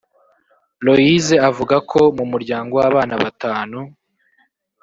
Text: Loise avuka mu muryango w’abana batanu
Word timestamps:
Loise 0.85 1.35
avuka 1.49 1.75
mu 2.17 2.25
muryango 2.31 2.73
w’abana 2.81 3.13
batanu 3.23 3.79